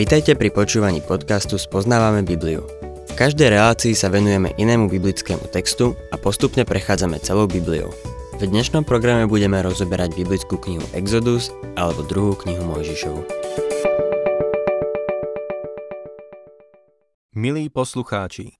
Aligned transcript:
Vitajte 0.00 0.34
pri 0.34 0.50
počúvaní 0.50 1.04
podcastu 1.06 1.54
Spoznávame 1.54 2.26
Bibliu. 2.26 2.66
V 3.06 3.12
každej 3.14 3.54
relácii 3.54 3.94
sa 3.94 4.10
venujeme 4.10 4.50
inému 4.58 4.90
biblickému 4.90 5.46
textu 5.54 5.94
a 6.10 6.18
postupne 6.18 6.66
prechádzame 6.66 7.22
celou 7.22 7.46
Bibliou. 7.46 7.94
V 8.40 8.48
dnešnom 8.48 8.82
programe 8.82 9.30
budeme 9.30 9.62
rozoberať 9.62 10.18
biblickú 10.18 10.58
knihu 10.58 10.82
Exodus 10.98 11.54
alebo 11.78 12.02
druhú 12.02 12.34
knihu 12.42 12.64
Mojžišovu. 12.64 13.22
Milí 17.38 17.70
poslucháči, 17.70 18.58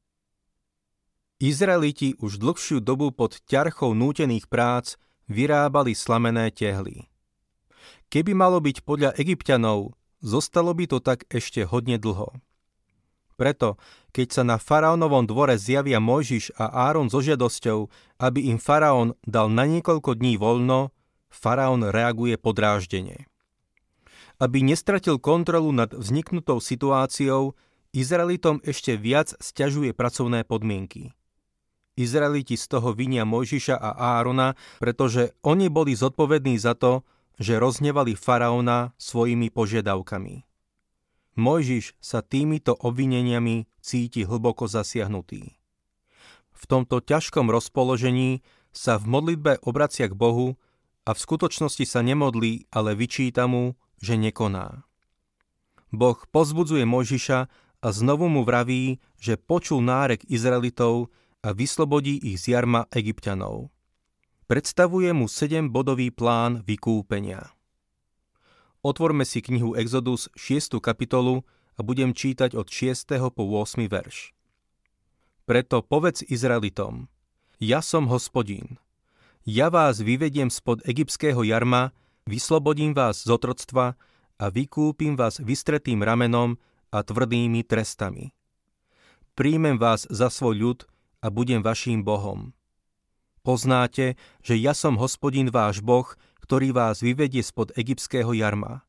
Izraeliti 1.43 2.15
už 2.23 2.39
dlhšiu 2.39 2.79
dobu 2.79 3.11
pod 3.11 3.43
ťarchou 3.49 3.91
nútených 3.97 4.47
prác 4.47 4.95
vyrábali 5.27 5.99
slamené 5.99 6.55
tehly. 6.55 7.10
Keby 8.11 8.35
malo 8.35 8.59
byť 8.59 8.83
podľa 8.83 9.15
egyptianov, 9.15 9.95
zostalo 10.19 10.75
by 10.75 10.91
to 10.91 10.99
tak 10.99 11.31
ešte 11.31 11.63
hodne 11.63 11.95
dlho. 11.95 12.35
Preto, 13.39 13.81
keď 14.13 14.29
sa 14.35 14.43
na 14.45 14.61
faraónovom 14.61 15.25
dvore 15.25 15.57
zjavia 15.57 15.97
Mojžiš 15.97 16.53
a 16.61 16.91
Áron 16.91 17.09
so 17.09 17.25
žiadosťou, 17.25 17.89
aby 18.21 18.53
im 18.53 18.61
faraón 18.61 19.17
dal 19.25 19.49
na 19.49 19.65
niekoľko 19.65 20.19
dní 20.19 20.37
voľno, 20.37 20.93
faraón 21.33 21.89
reaguje 21.89 22.37
podráždenie. 22.37 23.31
Aby 24.37 24.61
nestratil 24.61 25.17
kontrolu 25.17 25.73
nad 25.73 25.95
vzniknutou 25.95 26.61
situáciou, 26.61 27.57
Izraelitom 27.97 28.61
ešte 28.67 28.99
viac 28.99 29.33
stiažuje 29.39 29.95
pracovné 29.97 30.45
podmienky. 30.45 31.15
Izraeliti 31.97 32.59
z 32.59 32.67
toho 32.71 32.93
vinia 32.93 33.23
Mojžiša 33.23 33.79
a 33.79 34.19
Árona, 34.21 34.59
pretože 34.83 35.33
oni 35.47 35.73
boli 35.73 35.97
zodpovední 35.97 36.61
za 36.61 36.77
to, 36.77 37.09
že 37.41 37.57
roznevali 37.57 38.13
faraóna 38.13 38.93
svojimi 39.01 39.49
požiadavkami. 39.49 40.45
Mojžiš 41.41 41.97
sa 41.97 42.21
týmito 42.21 42.77
obvineniami 42.77 43.65
cíti 43.81 44.29
hlboko 44.29 44.69
zasiahnutý. 44.69 45.57
V 46.53 46.65
tomto 46.69 47.01
ťažkom 47.01 47.49
rozpoložení 47.49 48.45
sa 48.77 49.01
v 49.01 49.09
modlitbe 49.09 49.65
obracia 49.65 50.05
k 50.05 50.13
Bohu 50.13 50.61
a 51.09 51.17
v 51.17 51.19
skutočnosti 51.19 51.89
sa 51.89 52.05
nemodlí, 52.05 52.69
ale 52.69 52.93
vyčíta 52.93 53.49
mu, 53.49 53.73
že 54.05 54.21
nekoná. 54.21 54.85
Boh 55.91 56.21
pozbudzuje 56.29 56.85
Mojžiša 56.85 57.39
a 57.81 57.89
znovu 57.89 58.29
mu 58.29 58.45
vraví, 58.45 59.01
že 59.17 59.41
počul 59.41 59.81
nárek 59.81 60.29
Izraelitov 60.29 61.09
a 61.41 61.57
vyslobodí 61.57 62.21
ich 62.21 62.37
z 62.37 62.61
jarma 62.61 62.85
egyptianov. 62.93 63.73
Predstavuje 64.51 65.15
mu 65.15 65.31
7-bodový 65.31 66.11
plán 66.11 66.67
vykúpenia. 66.67 67.55
Otvorme 68.83 69.23
si 69.23 69.47
knihu 69.47 69.79
Exodus 69.79 70.27
6. 70.35 70.83
kapitolu 70.83 71.47
a 71.79 71.87
budem 71.87 72.11
čítať 72.11 72.59
od 72.59 72.67
6. 72.67 73.31
po 73.31 73.47
8. 73.47 73.87
verš. 73.87 74.35
Preto 75.47 75.87
povedz 75.87 76.27
Izraelitom, 76.27 77.07
ja 77.63 77.79
som 77.79 78.11
hospodín. 78.11 78.83
Ja 79.47 79.71
vás 79.71 80.03
vyvediem 80.03 80.51
spod 80.51 80.83
egyptského 80.83 81.47
jarma, 81.47 81.95
vyslobodím 82.27 82.91
vás 82.91 83.23
z 83.23 83.31
otroctva 83.31 83.95
a 84.35 84.45
vykúpim 84.51 85.15
vás 85.15 85.39
vystretým 85.39 86.03
ramenom 86.03 86.59
a 86.91 87.07
tvrdými 87.07 87.63
trestami. 87.63 88.35
Príjmem 89.39 89.79
vás 89.79 90.11
za 90.11 90.27
svoj 90.27 90.59
ľud 90.59 90.79
a 91.23 91.31
budem 91.31 91.63
vaším 91.63 92.03
Bohom. 92.03 92.51
Poznáte, 93.41 94.21
že 94.45 94.55
ja 94.61 94.77
som 94.77 95.01
hospodin 95.01 95.49
váš 95.49 95.81
Boh, 95.81 96.05
ktorý 96.45 96.77
vás 96.77 97.01
vyvedie 97.01 97.41
spod 97.41 97.73
egyptského 97.73 98.37
jarma. 98.37 98.85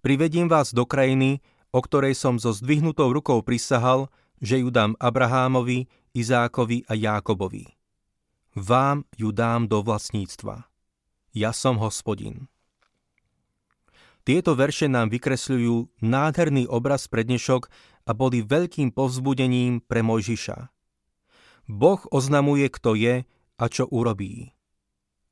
Privedím 0.00 0.48
vás 0.48 0.72
do 0.72 0.88
krajiny, 0.88 1.44
o 1.68 1.84
ktorej 1.84 2.16
som 2.16 2.40
so 2.40 2.56
zdvihnutou 2.56 3.12
rukou 3.12 3.44
prisahal, 3.44 4.08
že 4.40 4.64
ju 4.64 4.72
dám 4.72 4.96
Abrahámovi, 4.96 5.90
Izákovi 6.16 6.88
a 6.88 6.96
Jákobovi. 6.96 7.68
Vám 8.56 9.04
ju 9.20 9.34
dám 9.36 9.68
do 9.68 9.84
vlastníctva. 9.84 10.64
Ja 11.36 11.52
som 11.52 11.76
hospodin. 11.76 12.48
Tieto 14.24 14.56
verše 14.56 14.88
nám 14.88 15.12
vykresľujú 15.12 16.04
nádherný 16.04 16.68
obraz 16.68 17.08
pre 17.08 17.24
dnešok 17.24 17.68
a 18.08 18.10
boli 18.16 18.40
veľkým 18.40 18.96
povzbudením 18.96 19.84
pre 19.84 20.00
Mojžiša. 20.00 20.68
Boh 21.68 22.00
oznamuje, 22.08 22.68
kto 22.72 22.96
je 22.96 23.14
a 23.58 23.66
čo 23.66 23.90
urobí. 23.90 24.54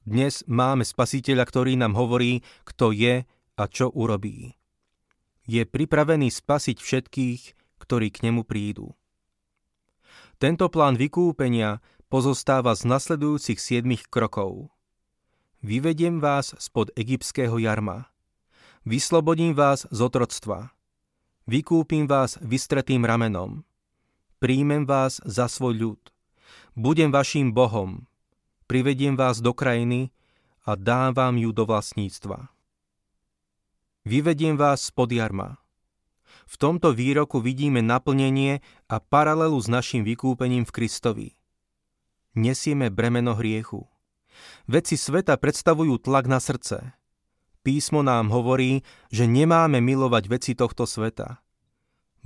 Dnes 0.02 0.42
máme 0.50 0.82
spasiteľa, 0.82 1.46
ktorý 1.46 1.78
nám 1.78 1.94
hovorí, 1.94 2.42
kto 2.66 2.90
je 2.90 3.22
a 3.54 3.64
čo 3.70 3.90
urobí. 3.94 4.54
Je 5.46 5.62
pripravený 5.62 6.34
spasiť 6.34 6.78
všetkých, 6.82 7.42
ktorí 7.78 8.10
k 8.10 8.18
nemu 8.26 8.42
prídu. 8.42 8.94
Tento 10.42 10.66
plán 10.68 10.98
vykúpenia 10.98 11.78
pozostáva 12.10 12.74
z 12.74 12.86
nasledujúcich 12.86 13.58
siedmých 13.62 14.10
krokov. 14.10 14.74
Vyvediem 15.62 16.18
vás 16.18 16.54
spod 16.58 16.90
egyptského 16.98 17.56
jarma. 17.62 18.10
Vyslobodím 18.86 19.54
vás 19.54 19.86
z 19.90 19.98
otroctva. 20.02 20.70
Vykúpim 21.46 22.10
vás 22.10 22.38
vystretým 22.42 23.06
ramenom. 23.06 23.62
Príjmem 24.42 24.86
vás 24.86 25.22
za 25.24 25.46
svoj 25.46 25.74
ľud 25.78 26.00
budem 26.76 27.08
vaším 27.08 27.56
Bohom, 27.56 28.04
privediem 28.66 29.14
vás 29.14 29.38
do 29.40 29.54
krajiny 29.54 30.10
a 30.66 30.74
dám 30.74 31.14
vám 31.14 31.38
ju 31.38 31.50
do 31.54 31.64
vlastníctva. 31.66 32.50
Vyvediem 34.06 34.54
vás 34.54 34.90
spod 34.90 35.10
jarma. 35.10 35.58
V 36.46 36.54
tomto 36.58 36.94
výroku 36.94 37.42
vidíme 37.42 37.82
naplnenie 37.82 38.62
a 38.86 39.02
paralelu 39.02 39.58
s 39.58 39.66
našim 39.66 40.06
vykúpením 40.06 40.62
v 40.62 40.74
Kristovi. 40.74 41.28
Nesieme 42.38 42.86
bremeno 42.92 43.34
hriechu. 43.34 43.86
Veci 44.70 44.94
sveta 44.94 45.34
predstavujú 45.40 45.98
tlak 45.98 46.30
na 46.30 46.38
srdce. 46.38 46.94
Písmo 47.66 48.06
nám 48.06 48.30
hovorí, 48.30 48.86
že 49.10 49.26
nemáme 49.26 49.82
milovať 49.82 50.24
veci 50.30 50.52
tohto 50.54 50.86
sveta– 50.86 51.40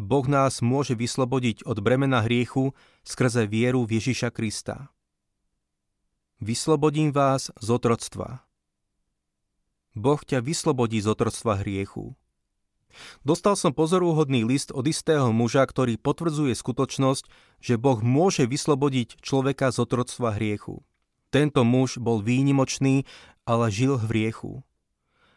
Boh 0.00 0.24
nás 0.24 0.64
môže 0.64 0.96
vyslobodiť 0.96 1.68
od 1.68 1.84
bremena 1.84 2.24
hriechu 2.24 2.72
skrze 3.04 3.44
vieru 3.44 3.84
v 3.84 4.00
Ježiša 4.00 4.32
Krista. 4.32 4.88
Vyslobodím 6.40 7.12
vás 7.12 7.52
z 7.60 7.68
otroctva. 7.68 8.40
Boh 9.92 10.16
ťa 10.24 10.40
vyslobodí 10.40 10.96
z 11.04 11.12
otroctva 11.12 11.60
hriechu. 11.60 12.16
Dostal 13.20 13.60
som 13.60 13.76
pozorúhodný 13.76 14.48
list 14.48 14.72
od 14.72 14.88
istého 14.88 15.36
muža, 15.36 15.68
ktorý 15.68 16.00
potvrdzuje 16.00 16.56
skutočnosť, 16.56 17.28
že 17.60 17.76
Boh 17.76 18.00
môže 18.00 18.48
vyslobodiť 18.48 19.20
človeka 19.20 19.68
z 19.68 19.84
otroctva 19.84 20.32
hriechu. 20.40 20.80
Tento 21.28 21.60
muž 21.60 22.00
bol 22.00 22.24
výnimočný, 22.24 23.04
ale 23.44 23.68
žil 23.68 24.00
v 24.00 24.08
hriechu. 24.08 24.52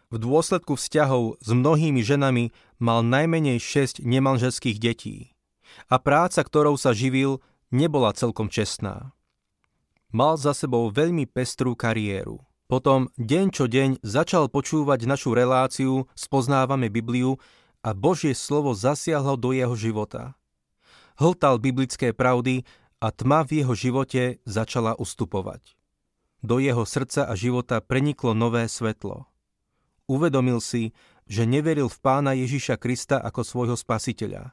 V 0.08 0.16
dôsledku 0.24 0.80
vzťahov 0.80 1.36
s 1.44 1.50
mnohými 1.52 2.00
ženami 2.00 2.56
mal 2.80 3.04
najmenej 3.04 3.60
6 3.60 4.08
nemanželských 4.08 4.80
detí. 4.80 5.36
A 5.92 6.00
práca, 6.00 6.40
ktorou 6.48 6.80
sa 6.80 6.96
živil, 6.96 7.44
nebola 7.76 8.16
celkom 8.16 8.48
čestná. 8.48 9.12
Mal 10.14 10.38
za 10.38 10.54
sebou 10.54 10.94
veľmi 10.94 11.26
pestrú 11.26 11.74
kariéru. 11.74 12.40
Potom 12.70 13.10
deň 13.18 13.46
čo 13.50 13.66
deň 13.66 14.06
začal 14.06 14.48
počúvať 14.48 15.10
našu 15.10 15.34
reláciu 15.34 16.06
Spoznávame 16.14 16.88
Bibliu 16.88 17.42
a 17.82 17.92
Božie 17.92 18.38
slovo 18.38 18.78
zasiahlo 18.78 19.36
do 19.36 19.52
jeho 19.52 19.74
života. 19.74 20.38
Hltal 21.18 21.58
biblické 21.58 22.14
pravdy 22.14 22.64
a 23.02 23.10
tma 23.10 23.44
v 23.44 23.66
jeho 23.66 23.74
živote 23.74 24.40
začala 24.48 24.96
ustupovať. 24.96 25.76
Do 26.40 26.62
jeho 26.62 26.86
srdca 26.88 27.28
a 27.28 27.34
života 27.34 27.82
preniklo 27.82 28.32
nové 28.38 28.70
svetlo– 28.70 29.26
Uvedomil 30.08 30.60
si, 30.60 30.92
že 31.24 31.48
neveril 31.48 31.88
v 31.88 31.98
pána 32.04 32.36
Ježiša 32.36 32.76
Krista 32.76 33.24
ako 33.24 33.42
svojho 33.48 33.78
spasiteľa. 33.80 34.52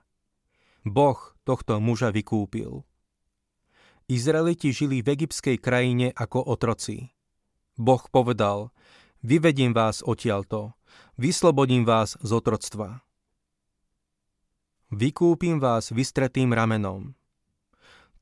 Boh 0.86 1.18
tohto 1.42 1.82
muža 1.82 2.14
vykúpil. 2.14 2.86
Izraeliti 4.10 4.74
žili 4.74 5.06
v 5.06 5.14
egyptskej 5.14 5.62
krajine 5.62 6.10
ako 6.10 6.42
otroci. 6.42 7.14
Boh 7.78 8.02
povedal, 8.10 8.74
vyvedím 9.22 9.70
vás 9.70 10.02
odtiaľto, 10.02 10.74
vyslobodím 11.14 11.86
vás 11.86 12.18
z 12.18 12.30
otroctva. 12.34 13.06
Vykúpim 14.90 15.62
vás 15.62 15.94
vystretým 15.94 16.50
ramenom. 16.50 17.14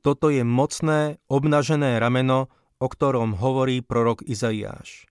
Toto 0.05 0.29
je 0.29 0.45
mocné, 0.45 1.17
obnažené 1.25 1.97
rameno, 1.97 2.53
o 2.77 2.85
ktorom 2.85 3.33
hovorí 3.41 3.81
prorok 3.81 4.21
Izaiáš. 4.29 5.09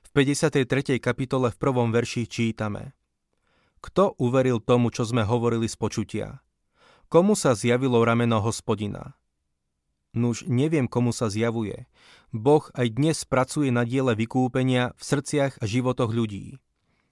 V 0.00 0.08
53. 0.16 0.96
kapitole 0.96 1.52
v 1.52 1.60
prvom 1.60 1.92
verši 1.92 2.24
čítame 2.24 2.96
Kto 3.84 4.16
uveril 4.16 4.64
tomu, 4.64 4.88
čo 4.88 5.04
sme 5.04 5.28
hovorili 5.28 5.68
z 5.68 5.76
počutia? 5.76 6.28
Komu 7.12 7.36
sa 7.36 7.52
zjavilo 7.52 8.00
rameno 8.00 8.40
hospodina? 8.40 9.19
Nuž 10.10 10.42
neviem, 10.50 10.90
komu 10.90 11.14
sa 11.14 11.30
zjavuje. 11.30 11.86
Boh 12.34 12.66
aj 12.74 12.86
dnes 12.98 13.22
pracuje 13.22 13.70
na 13.70 13.86
diele 13.86 14.18
vykúpenia 14.18 14.90
v 14.98 15.02
srdciach 15.02 15.62
a 15.62 15.64
životoch 15.70 16.10
ľudí. 16.10 16.58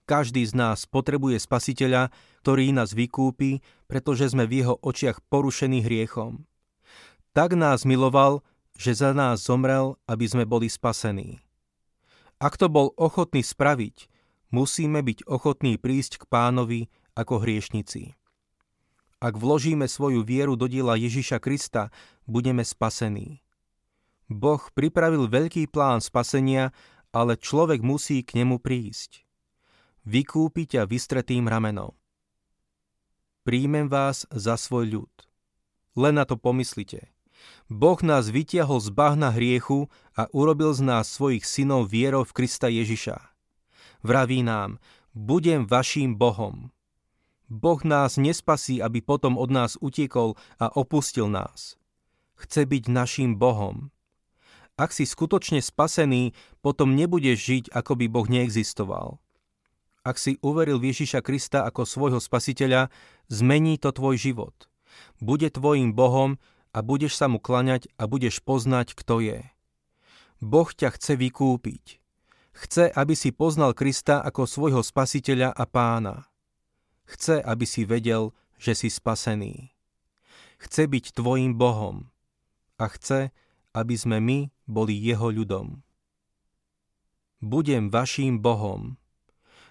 Každý 0.08 0.42
z 0.48 0.56
nás 0.56 0.88
potrebuje 0.88 1.38
spasiteľa, 1.38 2.10
ktorý 2.42 2.72
nás 2.74 2.96
vykúpi, 2.96 3.60
pretože 3.86 4.32
sme 4.32 4.48
v 4.48 4.64
jeho 4.64 4.74
očiach 4.80 5.20
porušení 5.30 5.84
hriechom. 5.84 6.48
Tak 7.36 7.54
nás 7.54 7.84
miloval, 7.86 8.42
že 8.74 8.96
za 8.98 9.14
nás 9.14 9.46
zomrel, 9.46 10.00
aby 10.08 10.24
sme 10.26 10.48
boli 10.48 10.66
spasení. 10.66 11.38
Ak 12.40 12.58
to 12.58 12.70
bol 12.70 12.94
ochotný 12.98 13.42
spraviť, 13.42 14.10
musíme 14.54 15.02
byť 15.02 15.26
ochotní 15.26 15.76
prísť 15.76 16.22
k 16.22 16.24
pánovi 16.30 16.80
ako 17.14 17.42
hriešnici. 17.42 18.14
Ak 19.18 19.34
vložíme 19.34 19.90
svoju 19.90 20.22
vieru 20.22 20.54
do 20.54 20.70
diela 20.70 20.94
Ježiša 20.94 21.42
Krista, 21.42 21.90
budeme 22.22 22.62
spasení. 22.62 23.42
Boh 24.30 24.62
pripravil 24.70 25.26
veľký 25.26 25.66
plán 25.66 25.98
spasenia, 25.98 26.70
ale 27.10 27.34
človek 27.34 27.82
musí 27.82 28.22
k 28.22 28.38
nemu 28.38 28.62
prísť. 28.62 29.26
Vykúpiť 30.06 30.78
ťa 30.78 30.82
vystretým 30.86 31.50
ramenom. 31.50 31.96
Príjmem 33.42 33.90
vás 33.90 34.28
za 34.30 34.54
svoj 34.54 34.86
ľud. 34.86 35.14
Len 35.98 36.14
na 36.14 36.22
to 36.22 36.38
pomyslite. 36.38 37.10
Boh 37.66 37.98
nás 38.06 38.30
vytiahol 38.30 38.78
z 38.78 38.94
bahna 38.94 39.34
hriechu 39.34 39.90
a 40.14 40.30
urobil 40.30 40.70
z 40.76 40.84
nás 40.84 41.10
svojich 41.10 41.42
synov 41.42 41.90
vierou 41.90 42.22
v 42.22 42.36
Krista 42.38 42.70
Ježiša. 42.70 43.18
Vraví 44.06 44.46
nám, 44.46 44.78
budem 45.10 45.66
vaším 45.66 46.14
Bohom. 46.14 46.70
Boh 47.48 47.80
nás 47.80 48.20
nespasí, 48.20 48.84
aby 48.84 49.00
potom 49.00 49.40
od 49.40 49.48
nás 49.48 49.80
utiekol 49.80 50.36
a 50.60 50.68
opustil 50.68 51.32
nás. 51.32 51.80
Chce 52.36 52.68
byť 52.68 52.84
naším 52.92 53.40
Bohom. 53.40 53.88
Ak 54.78 54.94
si 54.94 55.02
skutočne 55.08 55.58
spasený, 55.58 56.36
potom 56.62 56.94
nebudeš 56.94 57.38
žiť, 57.40 57.64
ako 57.74 57.98
by 57.98 58.06
Boh 58.06 58.28
neexistoval. 58.30 59.18
Ak 60.06 60.20
si 60.20 60.38
uveril 60.38 60.78
Ježiša 60.78 61.24
Krista 61.24 61.66
ako 61.66 61.82
svojho 61.82 62.20
spasiteľa, 62.22 62.92
zmení 63.26 63.80
to 63.80 63.90
tvoj 63.90 64.14
život. 64.14 64.54
Bude 65.18 65.50
tvojim 65.50 65.96
Bohom 65.96 66.38
a 66.70 66.78
budeš 66.84 67.18
sa 67.18 67.26
mu 67.26 67.42
klaňať 67.42 67.90
a 67.98 68.06
budeš 68.06 68.38
poznať, 68.44 68.94
kto 68.94 69.18
je. 69.24 69.40
Boh 70.38 70.70
ťa 70.70 70.94
chce 70.94 71.18
vykúpiť. 71.18 71.98
Chce, 72.54 72.86
aby 72.94 73.18
si 73.18 73.34
poznal 73.34 73.74
Krista 73.74 74.22
ako 74.22 74.46
svojho 74.46 74.82
spasiteľa 74.86 75.50
a 75.50 75.64
pána. 75.66 76.27
Chce, 77.08 77.40
aby 77.40 77.64
si 77.64 77.88
vedel, 77.88 78.36
že 78.60 78.76
si 78.76 78.92
spasený. 78.92 79.72
Chce 80.60 80.84
byť 80.84 81.16
tvojim 81.16 81.56
Bohom 81.56 82.12
a 82.76 82.84
chce, 82.92 83.32
aby 83.72 83.94
sme 83.96 84.20
my 84.20 84.38
boli 84.68 84.92
jeho 84.92 85.32
ľudom. 85.32 85.80
Budem 87.40 87.88
vaším 87.88 88.42
Bohom. 88.44 89.00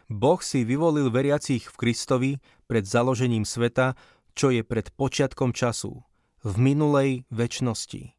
Boh 0.07 0.39
si 0.39 0.63
vyvolil 0.63 1.11
veriacich 1.11 1.67
v 1.67 1.75
Kristovi 1.77 2.31
pred 2.65 2.87
založením 2.87 3.43
sveta, 3.43 3.93
čo 4.33 4.49
je 4.49 4.63
pred 4.63 4.87
počiatkom 4.95 5.51
času, 5.51 5.99
v 6.41 6.53
minulej 6.57 7.27
väčšnosti. 7.27 8.15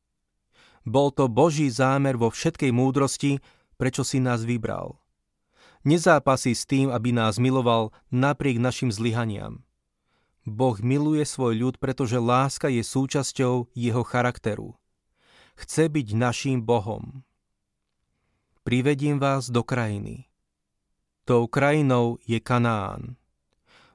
Bol 0.84 1.08
to 1.16 1.26
Boží 1.26 1.72
zámer 1.72 2.20
vo 2.20 2.28
všetkej 2.28 2.70
múdrosti, 2.70 3.40
prečo 3.80 4.04
si 4.04 4.20
nás 4.20 4.44
vybral– 4.44 4.94
Nezápasí 5.86 6.54
s 6.54 6.66
tým, 6.66 6.90
aby 6.90 7.14
nás 7.14 7.38
miloval 7.38 7.94
napriek 8.10 8.58
našim 8.58 8.90
zlyhaniam. 8.90 9.62
Boh 10.48 10.80
miluje 10.80 11.22
svoj 11.28 11.54
ľud, 11.60 11.74
pretože 11.76 12.16
láska 12.16 12.72
je 12.72 12.80
súčasťou 12.80 13.68
jeho 13.76 14.02
charakteru. 14.02 14.74
Chce 15.58 15.90
byť 15.90 16.08
naším 16.16 16.64
Bohom. 16.64 17.26
Privedím 18.64 19.20
vás 19.20 19.52
do 19.52 19.60
krajiny. 19.60 20.28
Tou 21.28 21.44
krajinou 21.44 22.16
je 22.24 22.40
Kanán. 22.40 23.20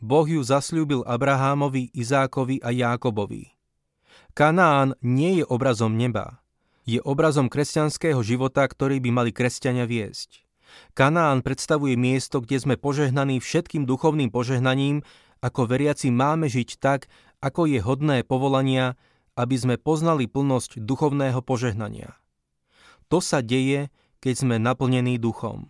Boh 0.03 0.27
ju 0.27 0.43
zasľúbil 0.43 1.07
Abrahámovi, 1.07 1.89
Izákovi 1.95 2.59
a 2.61 2.69
Jákobovi. 2.69 3.55
Kanán 4.35 4.99
nie 5.01 5.41
je 5.41 5.45
obrazom 5.47 5.95
neba. 5.95 6.43
Je 6.83 6.99
obrazom 6.99 7.47
kresťanského 7.47 8.19
života, 8.19 8.67
ktorý 8.67 8.99
by 8.99 9.09
mali 9.09 9.31
kresťania 9.31 9.87
viesť. 9.87 10.42
Kanán 10.93 11.41
predstavuje 11.41 11.97
miesto, 11.97 12.41
kde 12.43 12.61
sme 12.61 12.75
požehnaní 12.77 13.41
všetkým 13.41 13.83
duchovným 13.89 14.29
požehnaním, 14.29 15.01
ako 15.43 15.67
veriaci 15.67 16.13
máme 16.13 16.47
žiť 16.47 16.79
tak, 16.79 17.11
ako 17.43 17.67
je 17.67 17.83
hodné 17.83 18.23
povolania, 18.23 18.95
aby 19.35 19.55
sme 19.57 19.75
poznali 19.81 20.29
plnosť 20.29 20.79
duchovného 20.79 21.41
požehnania. 21.43 22.15
To 23.11 23.19
sa 23.19 23.43
deje, 23.43 23.91
keď 24.23 24.33
sme 24.39 24.55
naplnení 24.61 25.19
duchom. 25.19 25.67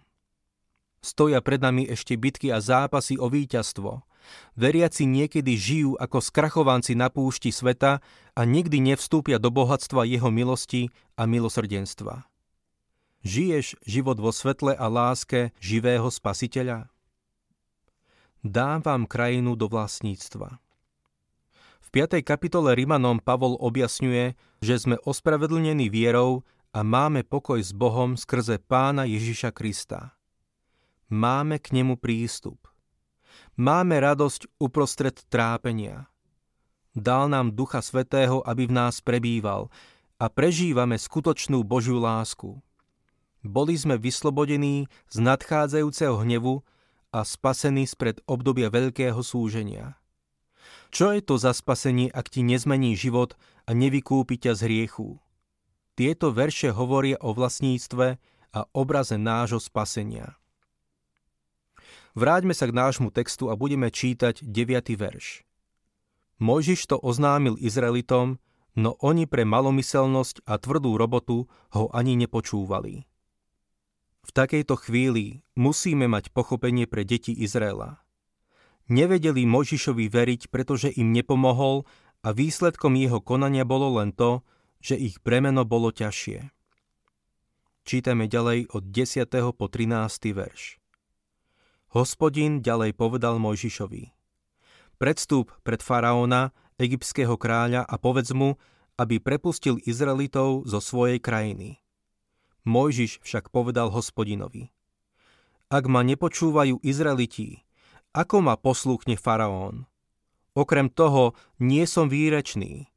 Stoja 1.03 1.43
pred 1.43 1.59
nami 1.59 1.83
ešte 1.83 2.15
bitky 2.15 2.53
a 2.53 2.63
zápasy 2.63 3.19
o 3.19 3.27
víťazstvo. 3.27 4.07
Veriaci 4.55 5.03
niekedy 5.03 5.59
žijú 5.59 5.99
ako 5.99 6.23
skrachovanci 6.23 6.95
na 6.95 7.11
púšti 7.11 7.51
sveta 7.51 7.99
a 8.31 8.41
nikdy 8.47 8.79
nevstúpia 8.79 9.35
do 9.35 9.51
bohatstva 9.51 10.07
jeho 10.07 10.31
milosti 10.31 10.87
a 11.19 11.27
milosrdenstva. 11.27 12.23
Žiješ 13.23 13.79
život 13.87 14.19
vo 14.19 14.35
svetle 14.35 14.75
a 14.75 14.91
láske 14.91 15.55
živého 15.63 16.11
spasiteľa? 16.11 16.91
Dám 18.43 18.83
vám 18.83 19.07
krajinu 19.07 19.55
do 19.55 19.71
vlastníctva. 19.71 20.59
V 21.79 21.87
5. 21.87 22.19
kapitole 22.19 22.75
Rimanom 22.75 23.23
Pavol 23.23 23.55
objasňuje, 23.63 24.35
že 24.59 24.75
sme 24.75 24.99
ospravedlnení 25.07 25.87
vierou 25.87 26.43
a 26.75 26.83
máme 26.83 27.23
pokoj 27.23 27.63
s 27.63 27.71
Bohom 27.71 28.19
skrze 28.19 28.59
Pána 28.59 29.07
Ježiša 29.07 29.55
Krista. 29.55 30.11
Máme 31.07 31.63
k 31.63 31.79
nemu 31.79 31.95
prístup. 31.95 32.67
Máme 33.55 34.03
radosť 34.03 34.51
uprostred 34.59 35.15
trápenia. 35.31 36.11
Dal 36.91 37.31
nám 37.31 37.55
Ducha 37.55 37.79
Svetého, 37.79 38.43
aby 38.43 38.67
v 38.67 38.75
nás 38.75 38.99
prebýval 38.99 39.71
a 40.19 40.27
prežívame 40.27 40.99
skutočnú 40.99 41.63
Božiu 41.63 42.03
lásku. 42.03 42.59
Boli 43.43 43.75
sme 43.75 43.99
vyslobodení 43.99 44.87
z 45.11 45.17
nadchádzajúceho 45.19 46.23
hnevu 46.23 46.63
a 47.11 47.27
spasení 47.27 47.83
spred 47.83 48.23
obdobia 48.23 48.71
veľkého 48.71 49.19
súženia. 49.19 49.99
Čo 50.89 51.11
je 51.11 51.21
to 51.21 51.35
za 51.35 51.51
spasenie, 51.51 52.07
ak 52.07 52.31
ti 52.31 52.41
nezmení 52.41 52.95
život 52.95 53.35
a 53.67 53.75
nevykúpi 53.75 54.39
ťa 54.39 54.55
z 54.55 54.61
hriechu? 54.65 55.19
Tieto 55.99 56.31
verše 56.31 56.71
hovoria 56.71 57.19
o 57.19 57.35
vlastníctve 57.35 58.17
a 58.53 58.59
obraze 58.71 59.19
nášho 59.19 59.59
spasenia. 59.59 60.39
Vráťme 62.13 62.53
sa 62.53 62.69
k 62.69 62.77
nášmu 62.77 63.09
textu 63.09 63.49
a 63.49 63.57
budeme 63.57 63.89
čítať 63.89 64.45
9. 64.45 64.93
verš. 64.95 65.43
Mojžiš 66.37 66.85
to 66.89 66.97
oznámil 67.01 67.57
Izraelitom, 67.57 68.37
no 68.77 68.95
oni 69.01 69.25
pre 69.25 69.43
malomyselnosť 69.45 70.45
a 70.45 70.57
tvrdú 70.61 70.97
robotu 70.97 71.49
ho 71.73 71.89
ani 71.93 72.13
nepočúvali. 72.17 73.05
V 74.23 74.31
takejto 74.31 74.79
chvíli 74.79 75.43
musíme 75.59 76.07
mať 76.07 76.31
pochopenie 76.31 76.87
pre 76.87 77.03
deti 77.03 77.35
Izraela. 77.35 77.99
Nevedeli 78.87 79.43
Mojžišovi 79.43 80.07
veriť, 80.07 80.41
pretože 80.47 80.91
im 80.91 81.11
nepomohol 81.11 81.83
a 82.23 82.31
výsledkom 82.31 82.95
jeho 82.95 83.19
konania 83.19 83.67
bolo 83.67 83.99
len 83.99 84.15
to, 84.15 84.43
že 84.79 84.95
ich 84.99 85.19
bremeno 85.23 85.67
bolo 85.67 85.91
ťažšie. 85.91 86.51
Čítame 87.83 88.31
ďalej 88.31 88.71
od 88.71 88.83
10. 88.95 89.27
po 89.59 89.65
13. 89.67 89.91
verš. 90.31 90.79
Hospodin 91.91 92.63
ďalej 92.63 92.95
povedal 92.95 93.43
Mojžišovi. 93.43 94.15
Predstúp 94.97 95.51
pred 95.67 95.83
faraóna, 95.83 96.55
egyptského 96.79 97.35
kráľa 97.35 97.83
a 97.83 97.95
povedz 97.99 98.31
mu, 98.31 98.55
aby 98.95 99.19
prepustil 99.19 99.83
Izraelitov 99.83 100.63
zo 100.63 100.79
svojej 100.79 101.19
krajiny. 101.19 101.82
Mojžiš 102.63 103.19
však 103.23 103.51
povedal 103.51 103.91
hospodinovi. 103.91 104.71
Ak 105.67 105.89
ma 105.91 105.99
nepočúvajú 106.05 106.79
Izraeliti, 106.79 107.63
ako 108.15 108.45
ma 108.45 108.55
poslúchne 108.55 109.19
faraón? 109.19 109.89
Okrem 110.53 110.87
toho, 110.87 111.33
nie 111.57 111.83
som 111.89 112.07
výrečný. 112.07 112.87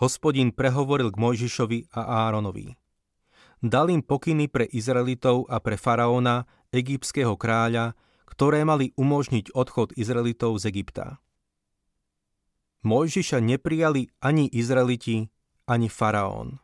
Hospodin 0.00 0.50
prehovoril 0.54 1.12
k 1.12 1.20
Mojžišovi 1.20 1.92
a 1.92 2.30
Áronovi. 2.30 2.74
Dal 3.58 3.90
im 3.90 4.00
pokyny 4.00 4.46
pre 4.48 4.64
Izraelitov 4.64 5.50
a 5.50 5.58
pre 5.58 5.74
faraóna, 5.74 6.46
egyptského 6.70 7.34
kráľa, 7.34 7.98
ktoré 8.24 8.62
mali 8.62 8.94
umožniť 8.94 9.50
odchod 9.52 9.92
Izraelitov 9.98 10.62
z 10.62 10.70
Egypta. 10.70 11.06
Mojžiša 12.86 13.42
neprijali 13.42 14.06
ani 14.22 14.46
Izraeliti, 14.46 15.26
ani 15.66 15.90
faraón. 15.90 16.62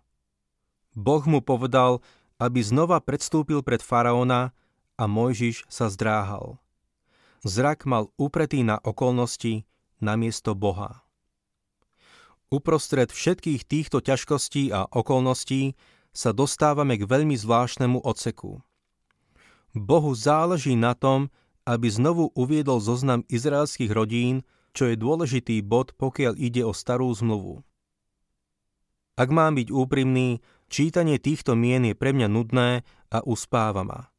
Boh 0.94 1.22
mu 1.26 1.42
povedal, 1.42 2.00
aby 2.38 2.62
znova 2.62 3.02
predstúpil 3.02 3.62
pred 3.62 3.82
faraóna 3.82 4.54
a 4.94 5.04
Mojžiš 5.10 5.66
sa 5.66 5.90
zdráhal. 5.90 6.58
Zrak 7.44 7.84
mal 7.84 8.08
upretý 8.16 8.64
na 8.64 8.80
okolnosti 8.80 9.66
namiesto 10.00 10.56
Boha. 10.56 11.04
Uprostred 12.48 13.10
všetkých 13.10 13.66
týchto 13.66 13.98
ťažkostí 13.98 14.70
a 14.70 14.86
okolností 14.86 15.74
sa 16.14 16.30
dostávame 16.30 16.94
k 16.94 17.04
veľmi 17.10 17.34
zvláštnemu 17.34 17.98
oceku. 18.06 18.62
Bohu 19.74 20.14
záleží 20.14 20.78
na 20.78 20.94
tom, 20.94 21.34
aby 21.66 21.90
znovu 21.90 22.30
uviedol 22.38 22.78
zoznam 22.78 23.26
izraelských 23.26 23.90
rodín, 23.90 24.46
čo 24.70 24.86
je 24.86 24.94
dôležitý 24.94 25.64
bod, 25.66 25.98
pokiaľ 25.98 26.38
ide 26.38 26.62
o 26.62 26.70
starú 26.70 27.10
zmluvu. 27.10 27.66
Ak 29.18 29.30
mám 29.30 29.58
byť 29.58 29.68
úprimný, 29.70 30.42
čítanie 30.74 31.22
týchto 31.22 31.54
mien 31.54 31.86
je 31.86 31.94
pre 31.94 32.10
mňa 32.10 32.26
nudné 32.26 32.82
a 33.14 33.22
uspáva 33.22 33.86
ma. 33.86 34.10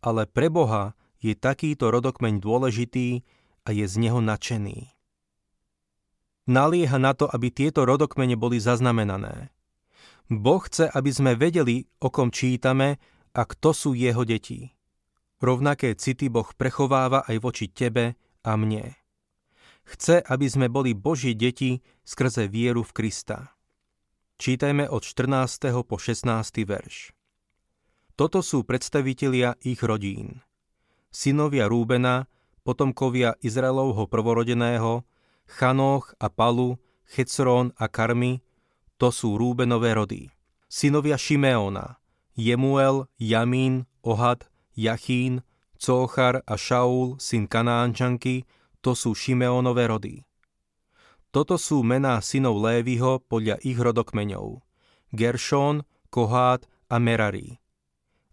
Ale 0.00 0.24
pre 0.24 0.48
Boha 0.48 0.96
je 1.20 1.36
takýto 1.36 1.92
rodokmeň 1.92 2.40
dôležitý 2.40 3.20
a 3.68 3.76
je 3.76 3.84
z 3.84 3.94
neho 4.00 4.24
nadšený. 4.24 4.88
Nalieha 6.48 6.96
na 6.96 7.12
to, 7.12 7.28
aby 7.28 7.52
tieto 7.52 7.84
rodokmene 7.84 8.34
boli 8.40 8.56
zaznamenané. 8.56 9.52
Boh 10.32 10.64
chce, 10.64 10.88
aby 10.88 11.12
sme 11.12 11.36
vedeli, 11.36 11.84
o 12.00 12.08
kom 12.08 12.32
čítame 12.32 12.96
a 13.36 13.44
kto 13.44 13.76
sú 13.76 13.90
jeho 13.92 14.24
deti. 14.24 14.72
Rovnaké 15.44 15.92
city 15.94 16.32
Boh 16.32 16.48
prechováva 16.56 17.22
aj 17.28 17.36
voči 17.38 17.66
tebe 17.68 18.16
a 18.42 18.56
mne. 18.56 18.96
Chce, 19.86 20.24
aby 20.24 20.46
sme 20.48 20.66
boli 20.72 20.96
Božie 20.96 21.36
deti 21.36 21.84
skrze 22.02 22.48
vieru 22.48 22.82
v 22.82 22.94
Krista. 22.96 23.54
Čítajme 24.42 24.90
od 24.90 25.06
14. 25.06 25.70
po 25.86 26.02
16. 26.02 26.26
verš. 26.66 27.14
Toto 28.18 28.42
sú 28.42 28.66
predstavitelia 28.66 29.54
ich 29.62 29.78
rodín. 29.86 30.42
Synovia 31.14 31.70
Rúbena, 31.70 32.26
potomkovia 32.66 33.38
Izraelovho 33.38 34.10
prvorodeného, 34.10 35.06
Chanoch 35.46 36.18
a 36.18 36.26
Palu, 36.26 36.74
Checrón 37.06 37.70
a 37.78 37.86
Karmi, 37.86 38.42
to 38.98 39.14
sú 39.14 39.38
Rúbenové 39.38 39.94
rody. 39.94 40.34
Synovia 40.66 41.14
Šimeona, 41.14 42.02
Jemuel, 42.34 43.06
Jamín, 43.22 43.86
Ohad, 44.02 44.50
Jachín, 44.74 45.46
Cochar 45.78 46.42
a 46.42 46.58
Šaul, 46.58 47.14
syn 47.22 47.46
Kanánčanky, 47.46 48.42
to 48.82 48.98
sú 48.98 49.14
Šimeonové 49.14 49.86
rody. 49.86 50.26
Toto 51.32 51.56
sú 51.56 51.80
mená 51.80 52.20
synov 52.20 52.60
Lévyho 52.60 53.24
podľa 53.24 53.56
ich 53.64 53.80
rodokmeňov. 53.80 54.60
Geršón, 55.16 55.88
Kohát 56.12 56.68
a 56.92 57.00
Merari. 57.00 57.56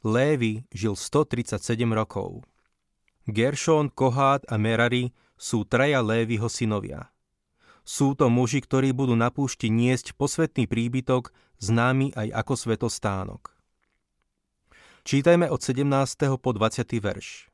Lévy 0.03 0.68
žil 0.75 1.00
137 1.00 1.63
rokov. 1.96 2.44
Geršón, 3.24 3.96
Kohát 3.96 4.44
a 4.51 4.60
Merari 4.60 5.15
sú 5.39 5.63
traja 5.63 6.03
Lévyho 6.03 6.51
synovia. 6.51 7.08
Sú 7.88 8.20
to 8.20 8.27
muži, 8.27 8.60
ktorí 8.60 8.91
budú 8.91 9.15
na 9.15 9.32
púšti 9.32 9.72
niesť 9.72 10.20
posvetný 10.20 10.68
príbytok, 10.68 11.32
známy 11.63 12.12
aj 12.20 12.36
ako 12.36 12.53
svetostánok. 12.60 13.56
Čítajme 15.08 15.48
od 15.48 15.63
17. 15.63 15.88
po 16.36 16.51
20. 16.51 16.84
verš. 17.00 17.48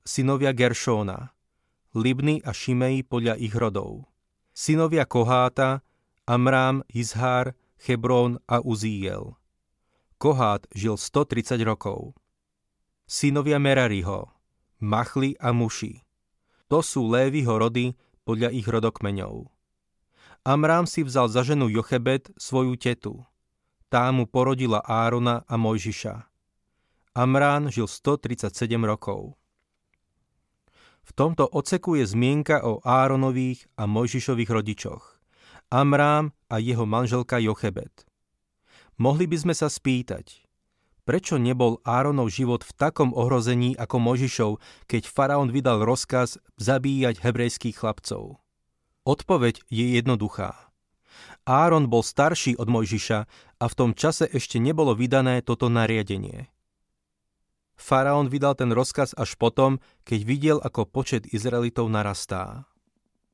Synovia 0.00 0.56
Geršóna, 0.56 1.36
Libny 1.92 2.40
a 2.40 2.56
Šimej 2.56 3.04
podľa 3.04 3.36
ich 3.36 3.52
rodov 3.52 4.11
synovia 4.52 5.04
Koháta, 5.04 5.80
Amrám, 6.28 6.84
Izhár, 6.92 7.56
Hebrón 7.82 8.38
a 8.48 8.60
Uzíjel. 8.60 9.34
Kohát 10.18 10.66
žil 10.70 10.96
130 10.96 11.58
rokov. 11.66 12.14
Synovia 13.10 13.58
Merariho, 13.58 14.30
Machli 14.78 15.34
a 15.42 15.50
Muši. 15.50 15.98
To 16.70 16.78
sú 16.78 17.10
Lévyho 17.10 17.58
rody 17.58 17.98
podľa 18.22 18.54
ich 18.54 18.64
rodokmeňov. 18.64 19.50
Amrám 20.46 20.86
si 20.86 21.02
vzal 21.02 21.26
za 21.26 21.42
ženu 21.42 21.66
Jochebet 21.70 22.30
svoju 22.38 22.78
tetu. 22.78 23.18
Tá 23.90 24.08
mu 24.14 24.24
porodila 24.24 24.80
Árona 24.80 25.44
a 25.44 25.54
Mojžiša. 25.58 26.26
Amrán 27.12 27.68
žil 27.68 27.84
137 27.84 28.48
rokov. 28.88 29.36
V 31.02 31.10
tomto 31.12 31.50
oceku 31.50 31.98
je 31.98 32.06
zmienka 32.06 32.62
o 32.62 32.78
Áronových 32.86 33.66
a 33.74 33.90
Mojžišových 33.90 34.50
rodičoch. 34.50 35.18
Amrám 35.72 36.30
a 36.46 36.60
jeho 36.62 36.86
manželka 36.86 37.42
Jochebet. 37.42 38.06
Mohli 39.00 39.26
by 39.26 39.36
sme 39.40 39.54
sa 39.56 39.66
spýtať, 39.66 40.46
prečo 41.02 41.40
nebol 41.40 41.82
Áronov 41.82 42.30
život 42.30 42.62
v 42.62 42.72
takom 42.78 43.10
ohrození 43.10 43.74
ako 43.74 43.96
Možišov, 43.98 44.52
keď 44.86 45.10
faraón 45.10 45.50
vydal 45.50 45.82
rozkaz 45.82 46.38
zabíjať 46.60 47.18
hebrejských 47.24 47.74
chlapcov? 47.74 48.38
Odpoveď 49.02 49.66
je 49.66 49.98
jednoduchá. 49.98 50.54
Áron 51.42 51.90
bol 51.90 52.06
starší 52.06 52.54
od 52.54 52.70
Mojžiša 52.70 53.20
a 53.58 53.64
v 53.66 53.74
tom 53.74 53.90
čase 53.98 54.30
ešte 54.30 54.62
nebolo 54.62 54.94
vydané 54.94 55.42
toto 55.42 55.66
nariadenie. 55.66 56.46
Faraón 57.76 58.28
vydal 58.30 58.54
ten 58.54 58.70
rozkaz 58.70 59.16
až 59.16 59.34
potom, 59.36 59.82
keď 60.06 60.20
videl, 60.22 60.58
ako 60.62 60.86
počet 60.86 61.26
Izraelitov 61.30 61.88
narastá. 61.90 62.68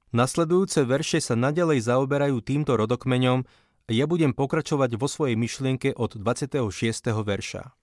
Nasledujúce 0.08 0.88
verše 0.88 1.20
sa 1.20 1.36
nadalej 1.36 1.84
zaoberajú 1.84 2.40
týmto 2.40 2.80
rodokmeňom 2.80 3.44
a 3.88 3.90
ja 3.92 4.08
budem 4.08 4.32
pokračovať 4.32 4.96
vo 4.96 5.04
svojej 5.04 5.36
myšlienke 5.36 5.92
od 5.96 6.16
26. 6.16 6.64
verša. 7.12 7.76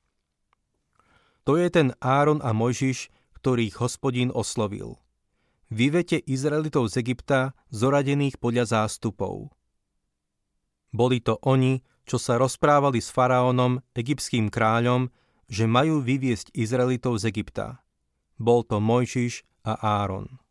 To 1.46 1.54
je 1.62 1.70
ten 1.70 1.94
Áron 2.02 2.42
a 2.42 2.50
Mojžiš, 2.58 3.14
ktorých 3.38 3.78
hospodín 3.78 4.34
oslovil. 4.34 4.98
Vyvete 5.70 6.18
Izraelitov 6.18 6.90
z 6.90 7.06
Egypta, 7.06 7.54
zoradených 7.70 8.42
podľa 8.42 8.66
zástupov. 8.70 9.54
Boli 10.90 11.22
to 11.22 11.38
oni, 11.46 11.86
čo 12.06 12.18
sa 12.18 12.42
rozprávali 12.42 13.02
s 13.02 13.14
faraónom, 13.14 13.82
egyptským 13.94 14.50
kráľom, 14.50 15.14
že 15.46 15.70
majú 15.70 16.02
vyviesť 16.02 16.54
Izraelitov 16.54 17.22
z 17.22 17.30
Egypta. 17.30 17.86
Bol 18.42 18.66
to 18.66 18.82
Mojžiš 18.82 19.46
a 19.64 19.78
Áron. 19.80 20.42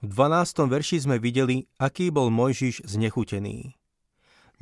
V 0.00 0.08
12. 0.16 0.64
verši 0.64 1.04
sme 1.04 1.20
videli, 1.20 1.68
aký 1.76 2.08
bol 2.08 2.32
Mojžiš 2.32 2.88
znechutený. 2.88 3.76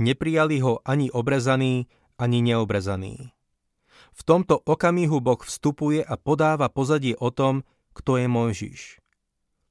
Neprijali 0.02 0.58
ho 0.58 0.82
ani 0.82 1.14
obrezaný, 1.14 1.86
ani 2.18 2.42
neobrezaný. 2.42 3.30
V 4.18 4.20
tomto 4.26 4.58
okamihu 4.58 5.22
Boh 5.22 5.38
vstupuje 5.38 6.02
a 6.02 6.18
podáva 6.18 6.66
pozadie 6.66 7.14
o 7.22 7.30
tom, 7.30 7.62
kto 7.94 8.18
je 8.18 8.26
Mojžiš. 8.26 8.80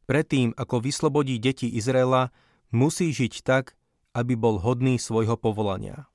Predtým, 0.08 0.56
ako 0.56 0.80
vyslobodí 0.80 1.36
deti 1.36 1.68
Izraela, 1.68 2.32
musí 2.72 3.12
žiť 3.12 3.44
tak, 3.44 3.76
aby 4.16 4.40
bol 4.40 4.64
hodný 4.64 4.96
svojho 4.96 5.36
povolania. 5.36 6.08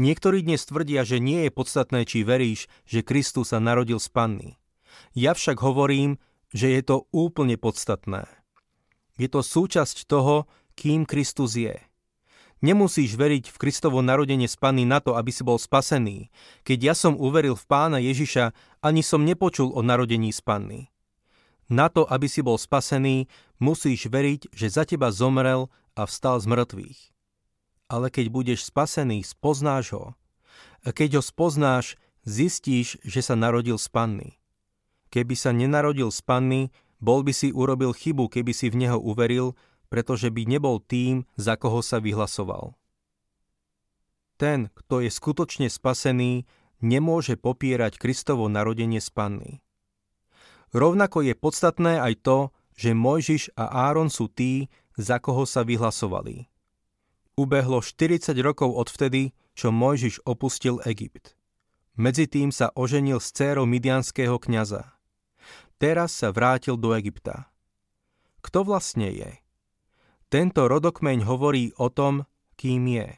Niektorí 0.00 0.40
dnes 0.44 0.64
tvrdia, 0.64 1.04
že 1.04 1.20
nie 1.20 1.46
je 1.46 1.50
podstatné, 1.52 2.08
či 2.08 2.24
veríš, 2.24 2.70
že 2.88 3.04
Kristus 3.04 3.52
sa 3.52 3.60
narodil 3.60 4.00
z 4.00 4.08
panny. 4.08 4.50
Ja 5.12 5.36
však 5.36 5.60
hovorím, 5.60 6.20
že 6.52 6.72
je 6.72 6.82
to 6.84 6.96
úplne 7.12 7.56
podstatné. 7.56 8.28
Je 9.16 9.28
to 9.28 9.44
súčasť 9.44 10.08
toho, 10.08 10.48
kým 10.76 11.04
Kristus 11.04 11.56
je. 11.56 11.76
Nemusíš 12.62 13.18
veriť 13.18 13.50
v 13.50 13.56
Kristovo 13.58 14.06
narodenie 14.06 14.46
z 14.46 14.54
Panny 14.54 14.86
na 14.86 15.02
to, 15.02 15.18
aby 15.18 15.34
si 15.34 15.42
bol 15.42 15.58
spasený. 15.58 16.30
Keď 16.62 16.78
ja 16.78 16.94
som 16.94 17.18
uveril 17.18 17.58
v 17.58 17.66
pána 17.66 17.98
Ježiša, 17.98 18.54
ani 18.78 19.02
som 19.02 19.26
nepočul 19.26 19.74
o 19.74 19.82
narodení 19.82 20.30
z 20.30 20.40
Panny. 20.46 20.80
Na 21.66 21.90
to, 21.90 22.06
aby 22.06 22.30
si 22.30 22.38
bol 22.38 22.54
spasený, 22.54 23.26
musíš 23.58 24.06
veriť, 24.06 24.54
že 24.54 24.70
za 24.70 24.86
teba 24.86 25.10
zomrel 25.10 25.74
a 25.98 26.06
vstal 26.06 26.38
z 26.38 26.46
mŕtvych 26.46 27.12
ale 27.92 28.08
keď 28.08 28.32
budeš 28.32 28.72
spasený, 28.72 29.20
spoznáš 29.20 29.92
ho. 29.92 30.04
Keď 30.80 31.20
ho 31.20 31.22
spoznáš, 31.22 32.00
zistíš, 32.24 32.96
že 33.04 33.20
sa 33.20 33.36
narodil 33.36 33.76
z 33.76 33.92
panny. 33.92 34.30
Keby 35.12 35.36
sa 35.36 35.52
nenarodil 35.52 36.08
z 36.08 36.24
panny, 36.24 36.62
bol 36.96 37.20
by 37.20 37.36
si 37.36 37.52
urobil 37.52 37.92
chybu, 37.92 38.32
keby 38.32 38.56
si 38.56 38.72
v 38.72 38.88
neho 38.88 38.96
uveril, 38.96 39.52
pretože 39.92 40.32
by 40.32 40.48
nebol 40.48 40.80
tým, 40.80 41.28
za 41.36 41.60
koho 41.60 41.84
sa 41.84 42.00
vyhlasoval. 42.00 42.72
Ten, 44.40 44.72
kto 44.72 45.04
je 45.04 45.12
skutočne 45.12 45.68
spasený, 45.68 46.48
nemôže 46.80 47.36
popierať 47.36 48.00
Kristovo 48.00 48.48
narodenie 48.48 48.98
z 48.98 49.10
panny. 49.12 49.52
Rovnako 50.72 51.28
je 51.28 51.34
podstatné 51.36 52.00
aj 52.00 52.24
to, 52.24 52.38
že 52.72 52.96
Mojžiš 52.96 53.52
a 53.54 53.92
Áron 53.92 54.08
sú 54.08 54.32
tí, 54.32 54.72
za 54.96 55.20
koho 55.20 55.44
sa 55.44 55.60
vyhlasovali. 55.62 56.51
Ubehlo 57.36 57.80
40 57.80 58.36
rokov 58.44 58.76
od 58.76 58.88
vtedy, 58.92 59.32
čo 59.56 59.72
Mojžiš 59.72 60.24
opustil 60.28 60.80
Egypt. 60.84 61.32
Medzi 61.96 62.28
tým 62.28 62.52
sa 62.52 62.72
oženil 62.72 63.20
s 63.20 63.32
dcérou 63.32 63.68
midianského 63.68 64.36
kniaza. 64.40 64.96
Teraz 65.76 66.16
sa 66.16 66.32
vrátil 66.32 66.76
do 66.76 66.92
Egypta. 66.96 67.52
Kto 68.44 68.64
vlastne 68.64 69.12
je? 69.12 69.30
Tento 70.32 70.64
rodokmeň 70.64 71.28
hovorí 71.28 71.72
o 71.76 71.92
tom, 71.92 72.24
kým 72.56 72.88
je. 72.88 73.08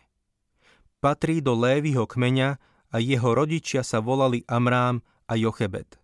Patrí 0.99 1.38
do 1.44 1.54
Lévyho 1.54 2.09
kmeňa 2.09 2.50
a 2.90 2.97
jeho 2.99 3.30
rodičia 3.35 3.87
sa 3.87 4.02
volali 4.02 4.42
Amrám 4.50 5.02
a 5.30 5.35
Jochebet. 5.38 6.00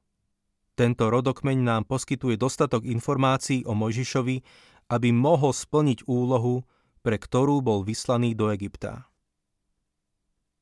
Tento 0.79 1.11
rodokmeň 1.11 1.59
nám 1.61 1.83
poskytuje 1.87 2.39
dostatok 2.39 2.87
informácií 2.87 3.67
o 3.67 3.75
Mojžišovi 3.75 4.69
aby 4.91 5.15
mohol 5.15 5.55
splniť 5.55 6.05
úlohu, 6.11 6.67
pre 7.01 7.17
ktorú 7.17 7.65
bol 7.65 7.85
vyslaný 7.85 8.37
do 8.37 8.53
Egypta. 8.53 9.09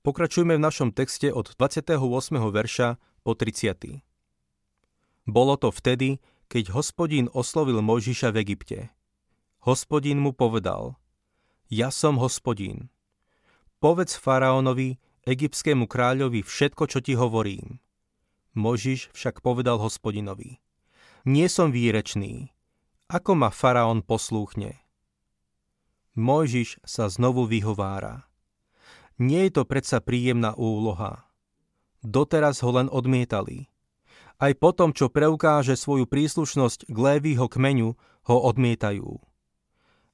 Pokračujme 0.07 0.55
v 0.57 0.63
našom 0.63 0.95
texte 0.95 1.29
od 1.29 1.53
28. 1.59 1.99
verša 2.39 2.97
po 3.27 3.35
30. 3.35 4.01
Bolo 5.29 5.55
to 5.61 5.69
vtedy, 5.69 6.23
keď 6.49 6.73
hospodín 6.73 7.29
oslovil 7.37 7.85
Mojžiša 7.85 8.33
v 8.33 8.37
Egypte. 8.41 8.79
Hospodín 9.69 10.23
mu 10.23 10.33
povedal, 10.33 10.97
ja 11.69 11.93
som 11.93 12.17
hospodín. 12.17 12.89
Povedz 13.85 14.17
faraónovi, 14.17 14.97
egyptskému 15.29 15.85
kráľovi 15.85 16.41
všetko, 16.41 16.89
čo 16.89 17.05
ti 17.05 17.13
hovorím. 17.13 17.77
Mojžiš 18.57 19.13
však 19.13 19.45
povedal 19.45 19.77
hospodinovi, 19.77 20.65
nie 21.29 21.45
som 21.53 21.69
výrečný. 21.69 22.49
Ako 23.13 23.37
ma 23.37 23.53
faraón 23.53 24.01
poslúchne? 24.01 24.81
Mojžiš 26.19 26.83
sa 26.83 27.07
znovu 27.07 27.47
vyhovára. 27.47 28.27
Nie 29.23 29.47
je 29.47 29.63
to 29.63 29.63
predsa 29.63 30.03
príjemná 30.03 30.51
úloha. 30.59 31.31
Doteraz 32.03 32.59
ho 32.67 32.75
len 32.75 32.91
odmietali. 32.91 33.71
Aj 34.39 34.51
potom, 34.59 34.91
čo 34.91 35.11
preukáže 35.11 35.79
svoju 35.79 36.11
príslušnosť 36.11 36.91
k 36.91 36.97
Lévyho 36.99 37.47
kmeňu, 37.47 37.95
ho 38.31 38.37
odmietajú. 38.51 39.19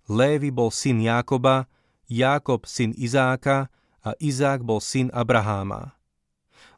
Lévy 0.08 0.52
bol 0.52 0.68
syn 0.68 1.00
Jákoba, 1.00 1.72
Jákob 2.08 2.68
syn 2.68 2.92
Izáka 2.92 3.72
a 4.04 4.12
Izák 4.20 4.60
bol 4.60 4.84
syn 4.84 5.08
Abraháma. 5.08 5.96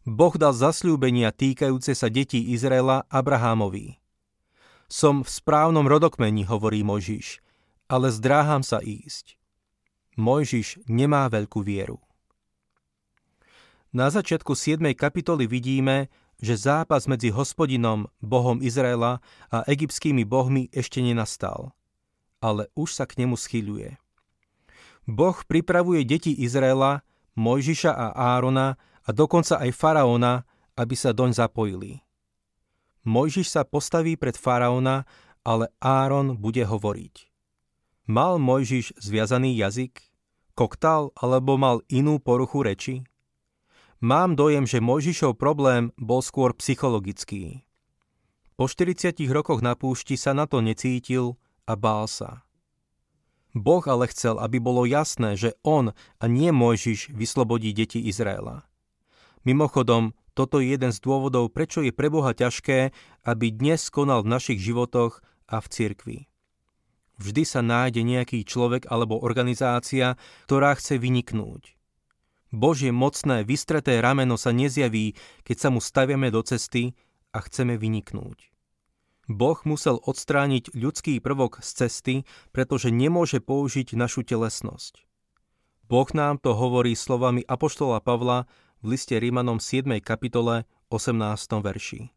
Boh 0.06 0.34
dal 0.38 0.54
zasľúbenia 0.54 1.34
týkajúce 1.34 1.98
sa 1.98 2.06
detí 2.06 2.54
Izraela 2.54 3.02
Abrahámovi. 3.10 3.98
Som 4.86 5.26
v 5.26 5.30
správnom 5.30 5.90
rodokmeni, 5.90 6.46
hovorí 6.46 6.86
Mojžiš, 6.86 7.42
ale 7.86 8.10
zdráham 8.10 8.62
sa 8.62 8.82
ísť. 8.82 9.38
Mojžiš 10.16 10.86
nemá 10.90 11.28
veľkú 11.30 11.62
vieru. 11.62 12.02
Na 13.94 14.12
začiatku 14.12 14.52
7. 14.52 14.82
kapitoly 14.92 15.48
vidíme, 15.48 16.12
že 16.36 16.56
zápas 16.56 17.08
medzi 17.08 17.32
hospodinom, 17.32 18.12
bohom 18.20 18.60
Izraela 18.60 19.24
a 19.48 19.64
egyptskými 19.64 20.28
bohmi 20.28 20.68
ešte 20.68 21.00
nenastal, 21.00 21.72
ale 22.44 22.68
už 22.76 22.92
sa 22.92 23.08
k 23.08 23.24
nemu 23.24 23.40
schyľuje. 23.40 23.96
Boh 25.06 25.38
pripravuje 25.46 26.04
deti 26.04 26.34
Izraela, 26.34 27.06
Mojžiša 27.38 27.92
a 27.92 28.06
Árona 28.36 28.76
a 29.06 29.10
dokonca 29.14 29.62
aj 29.62 29.70
faraóna, 29.72 30.44
aby 30.76 30.92
sa 30.98 31.14
doň 31.14 31.32
zapojili. 31.32 32.02
Mojžiš 33.06 33.54
sa 33.54 33.62
postaví 33.62 34.18
pred 34.18 34.34
faraóna, 34.34 35.06
ale 35.46 35.70
Áron 35.78 36.34
bude 36.34 36.66
hovoriť. 36.66 37.35
Mal 38.06 38.38
Mojžiš 38.38 39.02
zviazaný 39.02 39.58
jazyk? 39.58 39.98
Koktal 40.54 41.10
alebo 41.18 41.58
mal 41.58 41.82
inú 41.90 42.22
poruchu 42.22 42.62
reči? 42.62 42.94
Mám 43.98 44.38
dojem, 44.38 44.62
že 44.62 44.78
Mojžišov 44.78 45.34
problém 45.34 45.90
bol 45.98 46.22
skôr 46.22 46.54
psychologický. 46.54 47.66
Po 48.54 48.70
40 48.70 49.18
rokoch 49.34 49.58
na 49.58 49.74
púšti 49.74 50.14
sa 50.14 50.38
na 50.38 50.46
to 50.46 50.62
necítil 50.62 51.34
a 51.66 51.74
bál 51.74 52.06
sa. 52.06 52.46
Boh 53.58 53.82
ale 53.90 54.06
chcel, 54.14 54.38
aby 54.38 54.62
bolo 54.62 54.86
jasné, 54.86 55.34
že 55.34 55.58
on 55.66 55.90
a 56.22 56.24
nie 56.30 56.54
Mojžiš 56.54 57.10
vyslobodí 57.10 57.74
deti 57.74 57.98
Izraela. 58.06 58.70
Mimochodom, 59.42 60.14
toto 60.30 60.62
je 60.62 60.78
jeden 60.78 60.94
z 60.94 61.02
dôvodov, 61.02 61.50
prečo 61.50 61.82
je 61.82 61.90
pre 61.90 62.06
Boha 62.06 62.30
ťažké, 62.38 62.94
aby 63.26 63.46
dnes 63.50 63.90
konal 63.90 64.22
v 64.22 64.30
našich 64.30 64.62
životoch 64.62 65.26
a 65.50 65.58
v 65.58 65.66
cirkvi. 65.66 66.18
Vždy 67.16 67.42
sa 67.48 67.64
nájde 67.64 68.04
nejaký 68.04 68.44
človek 68.44 68.88
alebo 68.92 69.16
organizácia, 69.16 70.20
ktorá 70.44 70.76
chce 70.76 71.00
vyniknúť. 71.00 71.76
Božie 72.52 72.92
mocné, 72.92 73.42
vystreté 73.42 73.98
rameno 73.98 74.36
sa 74.36 74.52
nezjaví, 74.52 75.16
keď 75.42 75.56
sa 75.56 75.68
mu 75.72 75.80
staviame 75.80 76.28
do 76.28 76.44
cesty 76.44 76.94
a 77.32 77.40
chceme 77.42 77.76
vyniknúť. 77.80 78.52
Boh 79.26 79.58
musel 79.66 79.98
odstrániť 79.98 80.70
ľudský 80.70 81.18
prvok 81.18 81.58
z 81.58 81.70
cesty, 81.84 82.14
pretože 82.54 82.94
nemôže 82.94 83.42
použiť 83.42 83.98
našu 83.98 84.22
telesnosť. 84.22 85.02
Boh 85.90 86.06
nám 86.14 86.38
to 86.38 86.54
hovorí 86.54 86.94
slovami 86.94 87.42
Apoštola 87.42 87.98
Pavla 87.98 88.46
v 88.82 88.94
liste 88.94 89.18
Rímanom 89.18 89.58
7. 89.58 89.98
kapitole 89.98 90.62
18. 90.94 91.18
verši. 91.58 92.14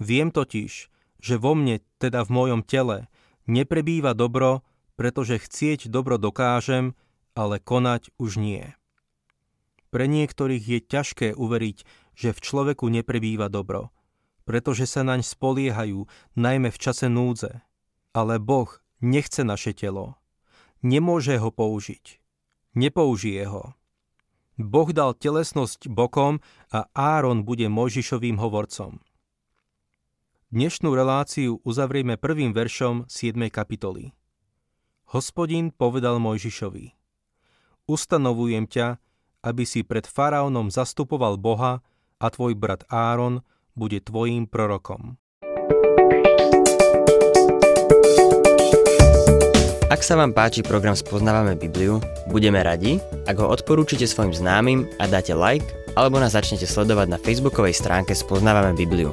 Viem 0.00 0.32
totiž, 0.32 0.88
že 1.20 1.34
vo 1.36 1.52
mne, 1.52 1.84
teda 2.00 2.24
v 2.24 2.30
mojom 2.32 2.60
tele, 2.64 3.10
neprebýva 3.48 4.12
dobro, 4.14 4.62
pretože 4.94 5.40
chcieť 5.40 5.88
dobro 5.90 6.20
dokážem, 6.20 6.94
ale 7.32 7.58
konať 7.58 8.12
už 8.20 8.38
nie. 8.38 8.76
Pre 9.88 10.04
niektorých 10.04 10.64
je 10.68 10.78
ťažké 10.84 11.28
uveriť, 11.32 11.78
že 12.12 12.36
v 12.36 12.42
človeku 12.42 12.92
neprebýva 12.92 13.48
dobro, 13.48 13.88
pretože 14.44 14.84
sa 14.84 15.00
naň 15.00 15.24
spoliehajú, 15.24 16.04
najmä 16.36 16.68
v 16.68 16.78
čase 16.78 17.08
núdze. 17.08 17.64
Ale 18.12 18.36
Boh 18.36 18.68
nechce 19.00 19.46
naše 19.46 19.72
telo. 19.72 20.18
Nemôže 20.84 21.38
ho 21.40 21.48
použiť. 21.48 22.20
Nepoužije 22.76 23.48
ho. 23.48 23.74
Boh 24.58 24.90
dal 24.90 25.14
telesnosť 25.14 25.86
bokom 25.86 26.42
a 26.74 26.90
Áron 26.92 27.46
bude 27.46 27.70
Mojžišovým 27.70 28.42
hovorcom. 28.42 28.98
Dnešnú 30.48 30.96
reláciu 30.96 31.60
uzavrieme 31.60 32.16
prvým 32.16 32.56
veršom 32.56 33.04
7. 33.04 33.36
kapitoly. 33.52 34.16
Hospodin 35.12 35.68
povedal 35.68 36.16
Mojžišovi 36.24 36.96
Ustanovujem 37.84 38.64
ťa, 38.64 38.96
aby 39.44 39.68
si 39.68 39.84
pred 39.84 40.08
faraónom 40.08 40.72
zastupoval 40.72 41.36
Boha 41.36 41.84
a 42.16 42.26
tvoj 42.32 42.56
brat 42.56 42.88
Áron 42.88 43.44
bude 43.76 44.00
tvojím 44.00 44.48
prorokom. 44.48 45.20
Ak 49.92 50.00
sa 50.00 50.16
vám 50.16 50.32
páči 50.32 50.64
program 50.64 50.96
Spoznávame 50.96 51.60
Bibliu, 51.60 52.00
budeme 52.32 52.64
radi, 52.64 52.96
ak 53.28 53.36
ho 53.36 53.52
odporúčite 53.52 54.08
svojim 54.08 54.32
známym 54.32 54.88
a 54.96 55.12
dáte 55.12 55.36
like, 55.36 55.68
alebo 55.92 56.16
nás 56.16 56.32
začnete 56.32 56.64
sledovať 56.64 57.12
na 57.12 57.20
facebookovej 57.20 57.76
stránke 57.76 58.16
Spoznávame 58.16 58.72
Bibliu. 58.72 59.12